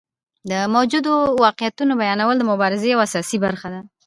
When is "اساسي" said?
3.07-3.37